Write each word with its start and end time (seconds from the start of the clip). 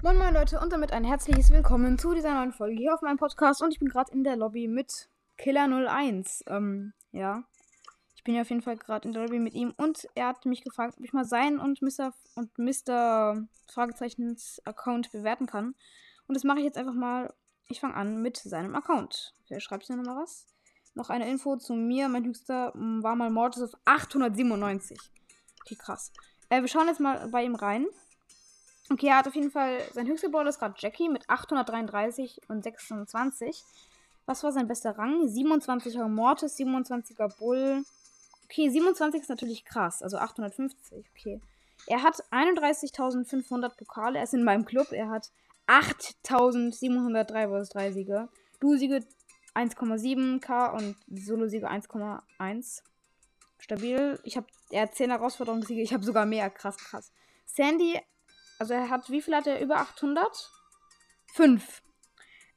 Moin 0.00 0.16
moin 0.16 0.32
Leute 0.32 0.60
und 0.60 0.72
damit 0.72 0.92
ein 0.92 1.02
herzliches 1.02 1.50
Willkommen 1.50 1.98
zu 1.98 2.14
dieser 2.14 2.32
neuen 2.32 2.52
Folge 2.52 2.76
hier 2.76 2.94
auf 2.94 3.02
meinem 3.02 3.16
Podcast 3.16 3.62
und 3.62 3.72
ich 3.72 3.80
bin 3.80 3.88
gerade 3.88 4.12
in 4.12 4.22
der 4.22 4.36
Lobby 4.36 4.68
mit 4.68 5.08
Killer01. 5.40 6.44
Ähm, 6.46 6.92
ja. 7.10 7.42
Ich 8.14 8.22
bin 8.22 8.36
ja 8.36 8.42
auf 8.42 8.48
jeden 8.48 8.62
Fall 8.62 8.76
gerade 8.76 9.08
in 9.08 9.12
der 9.12 9.22
Lobby 9.24 9.40
mit 9.40 9.54
ihm 9.54 9.74
und 9.76 10.06
er 10.14 10.28
hat 10.28 10.46
mich 10.46 10.62
gefragt, 10.62 10.94
ob 10.98 11.04
ich 11.04 11.12
mal 11.12 11.24
sein 11.24 11.58
und 11.58 11.82
Mr. 11.82 12.14
und 12.36 12.56
Mr. 12.58 13.42
Fragezeichens 13.72 14.62
Account 14.64 15.10
bewerten 15.10 15.46
kann. 15.46 15.74
Und 16.28 16.36
das 16.36 16.44
mache 16.44 16.58
ich 16.58 16.64
jetzt 16.64 16.78
einfach 16.78 16.94
mal. 16.94 17.34
Ich 17.68 17.80
fange 17.80 17.94
an 17.94 18.22
mit 18.22 18.36
seinem 18.36 18.76
Account. 18.76 19.34
Wer 19.48 19.58
schreibt 19.58 19.86
hier 19.86 19.96
nochmal 19.96 20.22
was? 20.22 20.46
Noch 20.94 21.10
eine 21.10 21.28
Info 21.28 21.56
zu 21.56 21.74
mir. 21.74 22.08
Mein 22.08 22.24
höchster 22.24 22.72
war 22.72 23.16
mal 23.16 23.30
Mortis 23.30 23.64
auf 23.64 23.74
897. 23.84 24.96
Okay, 25.64 25.74
krass. 25.74 26.12
Äh, 26.50 26.60
wir 26.60 26.68
schauen 26.68 26.86
jetzt 26.86 27.00
mal 27.00 27.28
bei 27.30 27.42
ihm 27.42 27.56
rein. 27.56 27.88
Okay, 28.90 29.08
er 29.08 29.18
hat 29.18 29.28
auf 29.28 29.34
jeden 29.34 29.50
Fall, 29.50 29.80
sein 29.92 30.06
höchster 30.06 30.30
Brawler 30.30 30.48
ist 30.48 30.58
gerade 30.58 30.74
Jackie 30.78 31.08
mit 31.08 31.28
833 31.28 32.40
und 32.48 32.62
26. 32.62 33.62
Was 34.24 34.42
war 34.42 34.52
sein 34.52 34.66
bester 34.66 34.96
Rang? 34.96 35.26
27er 35.26 36.08
Mortis, 36.08 36.56
27er 36.58 37.36
Bull. 37.38 37.84
Okay, 38.44 38.70
27 38.70 39.22
ist 39.22 39.28
natürlich 39.28 39.64
krass, 39.64 40.02
also 40.02 40.16
850, 40.16 41.04
okay. 41.10 41.40
Er 41.86 42.02
hat 42.02 42.22
31.500 42.30 43.76
Pokale, 43.76 44.18
er 44.18 44.24
ist 44.24 44.34
in 44.34 44.42
meinem 44.42 44.64
Club, 44.64 44.92
er 44.92 45.10
hat 45.10 45.30
8.703 45.66 47.62
vs 47.62 47.68
3 47.68 47.92
Siege. 47.92 48.28
Du-Siege 48.58 49.04
1,7k 49.54 50.72
und 50.72 50.96
Solo-Siege 51.08 51.70
1,1. 51.70 52.82
Stabil. 53.58 54.18
Ich 54.22 54.36
habe, 54.36 54.46
er 54.70 54.82
hat 54.82 54.94
10 54.94 55.10
Herausforderungssiege, 55.10 55.82
ich 55.82 55.92
habe 55.92 56.04
sogar 56.04 56.26
mehr, 56.26 56.48
krass, 56.48 56.78
krass. 56.78 57.12
Sandy 57.44 58.00
also 58.58 58.74
er 58.74 58.90
hat, 58.90 59.10
wie 59.10 59.22
viel 59.22 59.34
hat 59.34 59.46
er? 59.46 59.60
Über 59.60 59.76
800? 59.78 60.50
5. 61.34 61.82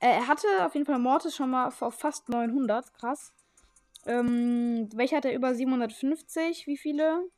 Äh, 0.00 0.08
er 0.08 0.26
hatte 0.26 0.46
auf 0.64 0.74
jeden 0.74 0.86
Fall 0.86 0.98
Mortis 0.98 1.36
schon 1.36 1.50
mal 1.50 1.68
auf 1.68 1.94
fast 1.94 2.28
900. 2.28 2.94
Krass. 2.94 3.32
Ähm, 4.06 4.88
welcher 4.94 5.18
hat 5.18 5.26
er 5.26 5.34
über 5.34 5.54
750? 5.54 6.66
Wie 6.66 6.78
viele? 6.78 7.28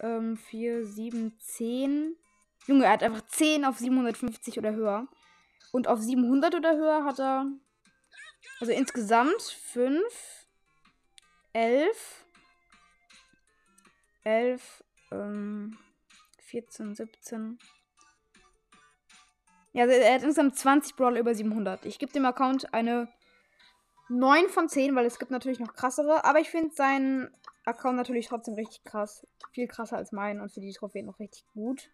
Ähm, 0.00 0.36
4, 0.36 0.84
7, 0.84 1.38
10. 1.38 2.16
Junge, 2.66 2.84
er 2.84 2.92
hat 2.92 3.02
einfach 3.02 3.26
10 3.26 3.64
auf 3.64 3.78
750 3.78 4.58
oder 4.58 4.72
höher. 4.74 5.08
Und 5.72 5.88
auf 5.88 6.00
700 6.00 6.54
oder 6.54 6.76
höher 6.76 7.04
hat 7.04 7.18
er. 7.18 7.46
Also 8.60 8.72
insgesamt 8.72 9.42
5, 9.42 10.02
11, 11.52 12.26
11, 14.24 14.84
ähm, 15.10 15.78
14, 16.56 16.94
17. 16.94 17.58
Ja, 19.74 19.84
er 19.84 20.14
hat 20.14 20.22
insgesamt 20.22 20.56
20 20.56 20.96
Brawler 20.96 21.20
über 21.20 21.34
700. 21.34 21.84
Ich 21.84 21.98
gebe 21.98 22.10
dem 22.10 22.24
Account 22.24 22.72
eine 22.72 23.12
9 24.08 24.48
von 24.48 24.66
10, 24.70 24.96
weil 24.96 25.04
es 25.04 25.18
gibt 25.18 25.30
natürlich 25.30 25.58
noch 25.58 25.74
krassere. 25.74 26.24
Aber 26.24 26.40
ich 26.40 26.48
finde 26.48 26.74
seinen 26.74 27.28
Account 27.66 27.98
natürlich 27.98 28.28
trotzdem 28.28 28.54
richtig 28.54 28.84
krass. 28.84 29.26
Viel 29.52 29.68
krasser 29.68 29.98
als 29.98 30.12
meinen 30.12 30.40
und 30.40 30.50
für 30.50 30.60
die 30.60 30.72
Trophäen 30.72 31.04
noch 31.04 31.18
richtig 31.18 31.44
gut. 31.52 31.90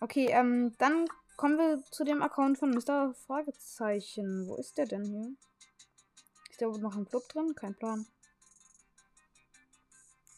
Okay, 0.00 0.28
ähm, 0.30 0.74
dann 0.78 1.04
kommen 1.36 1.58
wir 1.58 1.84
zu 1.90 2.04
dem 2.04 2.22
Account 2.22 2.56
von 2.56 2.70
Mr. 2.70 3.12
Fragezeichen. 3.26 4.48
Wo 4.48 4.56
ist 4.56 4.78
der 4.78 4.86
denn 4.86 5.04
hier? 5.04 5.34
Ist 6.48 6.62
der 6.62 6.68
noch 6.68 6.96
im 6.96 7.06
Club 7.06 7.28
drin? 7.28 7.54
Kein 7.54 7.74
Plan. 7.74 8.06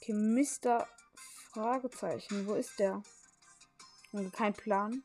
Okay, 0.00 0.12
Mr. 0.12 0.88
Fragezeichen. 1.52 2.48
Wo 2.48 2.54
ist 2.54 2.80
der? 2.80 3.00
Kein 4.32 4.54
Plan. 4.54 5.02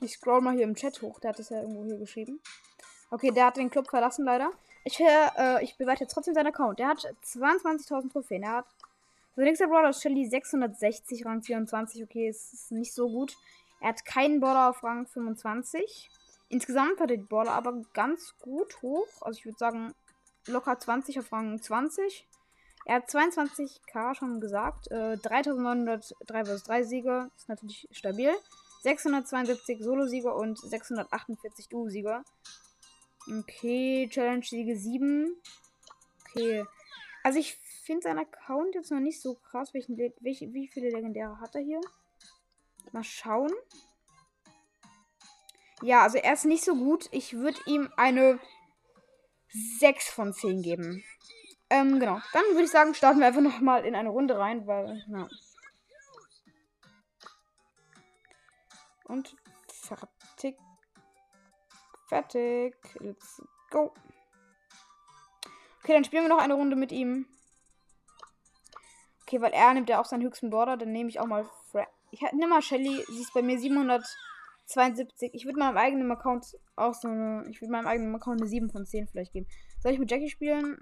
Ich 0.00 0.14
scroll 0.14 0.40
mal 0.40 0.54
hier 0.54 0.64
im 0.64 0.74
Chat 0.74 1.02
hoch. 1.02 1.20
Der 1.20 1.30
hat 1.30 1.38
es 1.38 1.50
ja 1.50 1.60
irgendwo 1.60 1.84
hier 1.84 1.98
geschrieben. 1.98 2.40
Okay, 3.10 3.30
der 3.30 3.46
hat 3.46 3.56
den 3.56 3.70
Club 3.70 3.88
verlassen, 3.88 4.24
leider. 4.24 4.50
Ich, 4.84 4.98
äh, 5.00 5.62
ich 5.62 5.76
bewerte 5.76 6.04
jetzt 6.04 6.12
trotzdem 6.12 6.34
seinen 6.34 6.48
Account. 6.48 6.78
Der 6.78 6.88
hat 6.88 7.06
22.000 7.24 8.12
Trophäen. 8.12 8.42
Er 8.42 8.56
hat. 8.56 8.66
Sein 9.36 9.46
nächster 9.46 9.66
Brawler 9.66 9.90
ist 9.90 10.02
Shelly 10.02 10.26
660, 10.26 11.24
Rang 11.26 11.42
24. 11.42 12.02
Okay, 12.02 12.28
es 12.28 12.52
ist 12.52 12.72
nicht 12.72 12.92
so 12.92 13.08
gut. 13.08 13.36
Er 13.80 13.88
hat 13.88 14.04
keinen 14.04 14.40
Brawler 14.40 14.70
auf 14.70 14.82
Rang 14.82 15.06
25. 15.06 16.10
Insgesamt 16.48 17.00
hat 17.00 17.10
er 17.10 17.16
die 17.16 17.22
Brawler 17.22 17.52
aber 17.52 17.82
ganz 17.94 18.34
gut 18.40 18.80
hoch. 18.82 19.08
Also 19.20 19.38
ich 19.38 19.44
würde 19.44 19.58
sagen, 19.58 19.94
locker 20.46 20.78
20 20.78 21.18
auf 21.18 21.32
Rang 21.32 21.60
20. 21.60 22.26
Er 22.86 22.96
hat 22.96 23.08
22k 23.08 24.14
schon 24.14 24.40
gesagt. 24.40 24.90
Äh, 24.90 25.16
3903 25.18 26.44
vs 26.44 26.62
3 26.64 26.82
Siege. 26.84 27.30
Ist 27.36 27.48
natürlich 27.48 27.88
stabil. 27.92 28.32
672 28.82 29.82
Solo-Sieger 29.82 30.34
und 30.36 30.58
648 30.58 31.68
Duo-Sieger. 31.68 32.22
Okay, 33.26 34.08
Challenge-Siege 34.10 34.76
7. 34.76 35.34
Okay. 36.20 36.64
Also 37.22 37.38
ich 37.38 37.56
finde 37.84 38.02
seinen 38.02 38.18
Account 38.18 38.74
jetzt 38.74 38.90
noch 38.90 39.00
nicht 39.00 39.20
so 39.20 39.34
krass. 39.34 39.72
Welchen, 39.72 39.96
welche, 39.96 40.52
wie 40.52 40.68
viele 40.68 40.90
Legendäre 40.90 41.40
hat 41.40 41.54
er 41.54 41.62
hier? 41.62 41.80
Mal 42.92 43.02
schauen. 43.02 43.52
Ja, 45.82 46.02
also 46.02 46.18
er 46.18 46.34
ist 46.34 46.44
nicht 46.44 46.64
so 46.64 46.76
gut. 46.76 47.08
Ich 47.12 47.34
würde 47.34 47.58
ihm 47.66 47.90
eine 47.96 48.38
6 49.80 50.10
von 50.10 50.32
10 50.34 50.62
geben. 50.62 51.02
Ähm, 51.70 51.98
genau. 51.98 52.20
Dann 52.32 52.44
würde 52.50 52.64
ich 52.64 52.70
sagen, 52.70 52.94
starten 52.94 53.20
wir 53.20 53.26
einfach 53.26 53.40
nochmal 53.40 53.84
in 53.84 53.94
eine 53.94 54.10
Runde 54.10 54.38
rein, 54.38 54.66
weil, 54.66 55.04
na. 55.08 55.28
Und 59.06 59.36
fertig. 59.68 60.56
Fertig. 62.08 62.74
Let's 63.00 63.42
go. 63.70 63.92
Okay, 65.82 65.92
dann 65.92 66.04
spielen 66.04 66.24
wir 66.24 66.30
noch 66.30 66.42
eine 66.42 66.54
Runde 66.54 66.76
mit 66.76 66.92
ihm. 66.92 67.26
Okay, 69.22 69.40
weil 69.40 69.52
er 69.52 69.74
nimmt 69.74 69.88
ja 69.88 70.00
auch 70.00 70.04
seinen 70.04 70.22
höchsten 70.22 70.50
Border, 70.50 70.76
dann 70.76 70.92
nehme 70.92 71.08
ich 71.08 71.20
auch 71.20 71.26
mal 71.26 71.44
Fra 71.70 71.86
Ich 72.10 72.20
nehme 72.32 72.48
mal 72.48 72.62
Shelly, 72.62 73.04
sie 73.08 73.20
ist 73.20 73.34
bei 73.34 73.42
mir 73.42 73.58
772. 73.58 75.34
Ich 75.34 75.44
würde 75.44 75.58
meinem 75.58 75.76
eigenen 75.76 76.10
Account 76.10 76.56
auch 76.76 76.94
so 76.94 77.08
eine. 77.08 77.46
Ich 77.50 77.60
würde 77.60 77.72
meinem 77.72 77.86
eigenen 77.86 78.14
Account 78.14 78.40
eine 78.40 78.48
7 78.48 78.70
von 78.70 78.86
10 78.86 79.08
vielleicht 79.08 79.32
geben. 79.32 79.46
Soll 79.82 79.92
ich 79.92 79.98
mit 79.98 80.10
Jackie 80.10 80.30
spielen? 80.30 80.78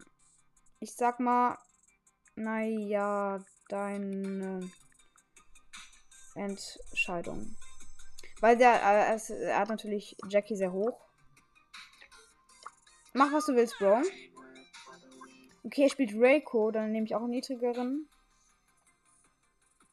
Ich 0.82 0.94
sag 0.96 1.20
mal, 1.20 1.56
naja, 2.34 3.38
deine 3.68 4.68
Entscheidung. 6.34 7.56
Weil 8.40 8.56
der, 8.56 8.82
äh, 8.82 9.14
es, 9.14 9.30
er 9.30 9.60
hat 9.60 9.68
natürlich 9.68 10.16
Jackie 10.28 10.56
sehr 10.56 10.72
hoch. 10.72 11.00
Mach, 13.12 13.32
was 13.32 13.46
du 13.46 13.54
willst, 13.54 13.78
Bro. 13.78 14.02
Okay, 15.64 15.84
er 15.84 15.90
spielt 15.90 16.14
Reiko, 16.16 16.72
dann 16.72 16.90
nehme 16.90 17.06
ich 17.06 17.14
auch 17.14 17.20
einen 17.20 17.30
niedrigeren. 17.30 18.08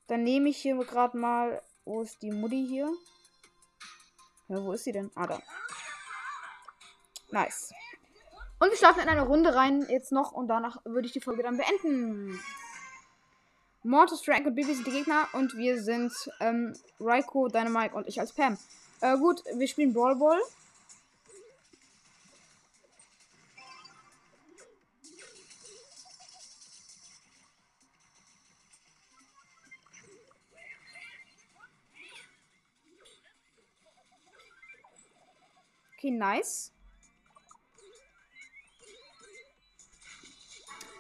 Dann 0.08 0.24
nehme 0.24 0.50
ich 0.50 0.58
hier 0.58 0.76
gerade 0.78 1.16
mal. 1.16 1.62
Wo 1.86 2.02
ist 2.02 2.22
die 2.24 2.32
Mutti 2.32 2.66
hier? 2.68 2.92
Ja, 4.48 4.64
wo 4.64 4.74
ist 4.74 4.86
sie 4.86 4.92
denn? 4.92 5.12
Ah, 5.14 5.28
da. 5.28 5.42
Nice. 7.32 7.74
Und 8.60 8.70
wir 8.72 8.78
starten 8.78 9.00
in 9.00 9.08
eine 9.08 9.22
Runde 9.22 9.56
rein 9.56 9.86
jetzt 9.90 10.12
noch 10.12 10.34
und 10.34 10.50
danach 10.50 10.84
würde 10.84 11.08
ich 11.08 11.14
die 11.14 11.22
Folge 11.22 11.44
dann 11.44 11.58
beenden. 11.58 12.40
Mortis, 13.84 14.22
Frank 14.22 14.46
und 14.46 14.56
Bibi 14.56 14.74
sind 14.74 14.86
die 14.86 14.92
Gegner 14.92 15.30
und 15.32 15.56
wir 15.56 15.82
sind 15.82 16.12
ähm, 16.42 16.74
Raiko, 17.00 17.48
Dynamite 17.48 17.96
und 17.96 18.08
ich 18.08 18.20
als 18.20 18.34
Pam. 18.34 18.58
Äh, 19.00 19.18
gut, 19.18 19.42
wir 19.56 19.68
spielen 19.68 19.94
Brawl 19.94 20.18
Ball. 20.18 20.40
Okay, 35.98 36.12
nice. 36.12 36.74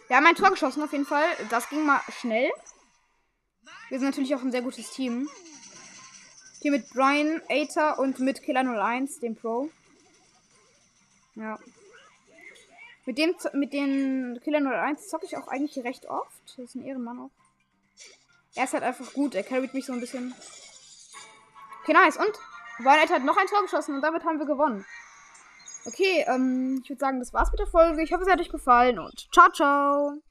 Wir 0.09 0.17
haben 0.17 0.25
ein 0.25 0.33
Tor 0.33 0.49
geschossen 0.49 0.81
auf 0.81 0.91
jeden 0.91 1.05
Fall. 1.05 1.27
Das 1.51 1.69
ging 1.69 1.85
mal 1.85 2.01
schnell. 2.19 2.51
Wir 3.89 3.99
sind 3.99 4.09
natürlich 4.09 4.33
auch 4.33 4.41
ein 4.41 4.51
sehr 4.51 4.63
gutes 4.63 4.89
Team. 4.89 5.29
Hier 6.61 6.71
mit 6.71 6.89
Brian, 6.89 7.43
Aether 7.47 7.99
und 7.99 8.19
mit 8.19 8.41
Killer 8.41 8.61
01, 8.61 9.19
dem 9.19 9.35
Pro. 9.35 9.69
Ja. 11.35 11.59
Mit 13.05 13.19
dem 13.19 13.35
mit 13.53 13.71
den 13.71 14.39
Killer 14.43 14.67
01 14.67 15.09
zocke 15.09 15.27
ich 15.27 15.37
auch 15.37 15.47
eigentlich 15.47 15.77
recht 15.85 16.07
oft. 16.07 16.41
Das 16.57 16.57
ist 16.57 16.75
ein 16.75 16.83
Ehrenmann 16.83 17.19
auch. 17.19 17.31
Er 18.55 18.63
ist 18.63 18.73
halt 18.73 18.83
einfach 18.83 19.13
gut. 19.13 19.35
Er 19.35 19.43
carryt 19.43 19.75
mich 19.75 19.85
so 19.85 19.93
ein 19.93 19.99
bisschen. 19.99 20.33
Okay, 21.83 21.93
nice. 21.93 22.17
Und 22.17 22.33
Aether 22.83 23.13
hat 23.13 23.23
noch 23.25 23.37
ein 23.37 23.45
Tor 23.45 23.61
geschossen 23.61 23.93
und 23.93 24.01
damit 24.01 24.23
haben 24.23 24.39
wir 24.39 24.47
gewonnen. 24.47 24.87
Okay, 25.85 26.25
ähm, 26.27 26.81
ich 26.83 26.89
würde 26.89 26.99
sagen, 26.99 27.19
das 27.19 27.33
war's 27.33 27.51
mit 27.51 27.59
der 27.59 27.67
Folge. 27.67 28.03
Ich 28.03 28.11
hoffe, 28.13 28.23
es 28.23 28.29
hat 28.29 28.39
euch 28.39 28.49
gefallen 28.49 28.99
und 28.99 29.27
ciao, 29.31 29.49
ciao. 29.51 30.21